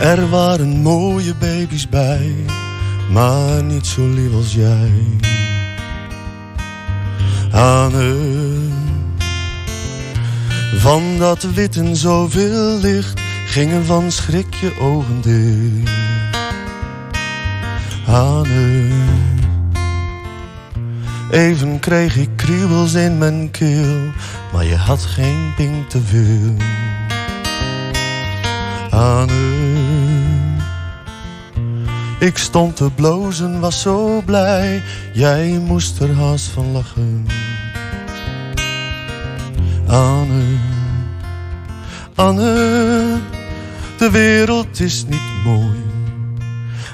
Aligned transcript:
Er 0.00 0.28
waren 0.28 0.68
mooie 0.82 1.34
baby's 1.34 1.88
bij, 1.88 2.34
maar 3.10 3.62
niet 3.64 3.86
zo 3.86 4.08
lief 4.08 4.34
als 4.34 4.54
jij. 4.54 4.92
Anne, 7.52 8.16
van 10.76 11.02
dat 11.18 11.42
wit 11.42 11.76
en 11.76 11.96
zoveel 11.96 12.78
licht 12.80 13.20
gingen 13.46 13.84
van 13.84 14.12
schrik 14.12 14.54
je 14.54 14.72
ogen 14.80 15.20
dicht. 15.20 15.90
Anne, 18.06 18.88
even 21.30 21.78
kreeg 21.78 22.16
ik 22.16 22.28
kriebels 22.36 22.94
in 22.94 23.18
mijn 23.18 23.50
keel, 23.50 24.12
maar 24.52 24.64
je 24.64 24.76
had 24.76 25.00
geen 25.00 25.52
pink 25.56 25.88
te 25.88 26.00
veel. 26.00 26.54
Anne, 28.90 29.87
ik 32.18 32.38
stond 32.38 32.76
te 32.76 32.90
blozen, 32.94 33.60
was 33.60 33.80
zo 33.80 34.22
blij, 34.24 34.82
jij 35.12 35.60
moest 35.66 36.00
er 36.00 36.14
haast 36.14 36.46
van 36.46 36.72
lachen. 36.72 37.26
Anne, 39.86 40.42
Anne, 42.14 43.16
de 43.98 44.10
wereld 44.10 44.80
is 44.80 45.04
niet 45.04 45.44
mooi, 45.44 45.78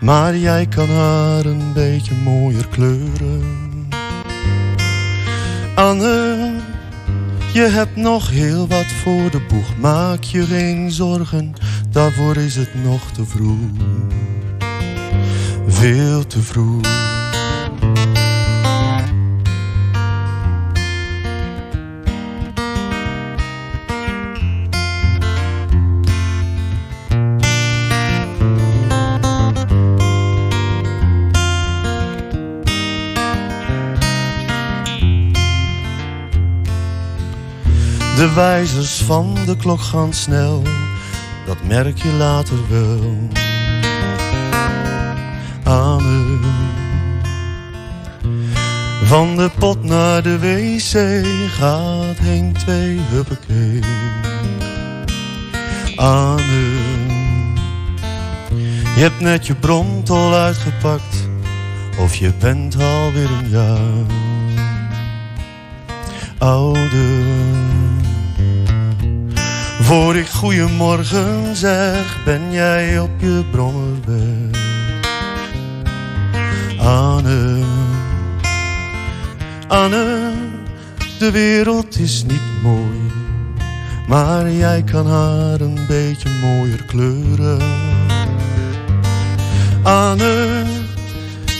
maar 0.00 0.36
jij 0.36 0.66
kan 0.66 0.88
haar 0.88 1.44
een 1.44 1.72
beetje 1.72 2.14
mooier 2.14 2.68
kleuren. 2.68 3.88
Anne, 5.74 6.52
je 7.52 7.62
hebt 7.62 7.96
nog 7.96 8.30
heel 8.30 8.66
wat 8.68 8.86
voor 9.02 9.30
de 9.30 9.40
boeg, 9.48 9.76
maak 9.78 10.22
je 10.22 10.42
geen 10.42 10.90
zorgen, 10.90 11.54
daarvoor 11.90 12.36
is 12.36 12.56
het 12.56 12.84
nog 12.84 13.10
te 13.10 13.24
vroeg. 13.24 13.58
Veel 15.80 16.26
te 16.26 16.42
vroeg. 16.42 16.82
De 38.16 38.32
wijzers 38.34 39.02
van 39.02 39.34
de 39.46 39.56
klok 39.56 39.80
gaan 39.80 40.12
snel, 40.12 40.62
dat 41.46 41.56
merk 41.64 42.02
je 42.02 42.12
later 42.12 42.58
wel. 42.68 43.28
Van 49.04 49.36
de 49.36 49.50
pot 49.58 49.84
naar 49.84 50.22
de 50.22 50.38
wc 50.38 51.24
gaat 51.48 52.18
heen 52.18 52.52
twee 52.52 53.00
huppakee. 53.10 53.80
Anne, 55.96 56.42
je 58.94 59.00
hebt 59.00 59.20
net 59.20 59.46
je 59.46 59.54
bromtol 59.54 60.34
uitgepakt, 60.34 61.28
of 61.98 62.14
je 62.14 62.32
bent 62.38 62.76
alweer 62.82 63.30
een 63.30 63.48
jaar 63.48 64.28
ouder. 66.38 67.24
Voor 69.80 70.16
ik 70.16 70.28
goeiemorgen 70.28 71.56
zeg, 71.56 72.24
ben 72.24 72.52
jij 72.52 72.98
op 72.98 73.10
je 73.20 73.44
brommerweg. 73.50 74.59
Anne, 76.84 77.64
Anne, 79.68 80.32
de 81.18 81.30
wereld 81.30 81.98
is 81.98 82.24
niet 82.24 82.62
mooi, 82.62 83.00
maar 84.08 84.50
jij 84.50 84.82
kan 84.82 85.06
haar 85.06 85.60
een 85.60 85.78
beetje 85.88 86.28
mooier 86.42 86.84
kleuren. 86.84 87.60
Anne, 89.82 90.64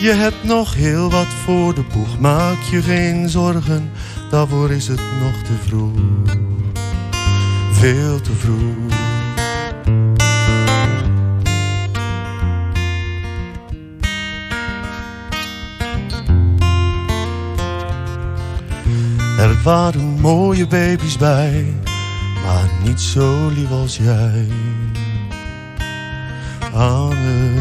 je 0.00 0.12
hebt 0.12 0.44
nog 0.44 0.74
heel 0.74 1.10
wat 1.10 1.26
voor 1.44 1.74
de 1.74 1.84
boeg, 1.92 2.18
maak 2.18 2.62
je 2.70 2.82
geen 2.82 3.28
zorgen, 3.28 3.90
daarvoor 4.30 4.70
is 4.70 4.88
het 4.88 5.02
nog 5.20 5.42
te 5.42 5.68
vroeg 5.68 6.36
veel 7.78 8.20
te 8.20 8.32
vroeg. 8.32 8.97
Er 19.48 19.62
waren 19.62 20.20
mooie 20.20 20.66
baby's 20.66 21.16
bij, 21.16 21.74
maar 22.44 22.70
niet 22.84 23.00
zo 23.00 23.48
lief 23.48 23.70
als 23.70 23.96
jij. 23.96 24.46
Anne, 26.72 27.52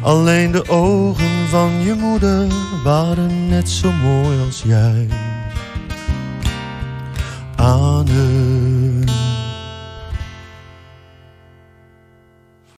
alleen 0.00 0.52
de 0.52 0.68
ogen 0.68 1.48
van 1.48 1.70
je 1.84 1.94
moeder 1.94 2.46
waren 2.84 3.48
net 3.48 3.68
zo 3.68 3.92
mooi 3.92 4.40
als 4.40 4.62
jij. 4.62 5.06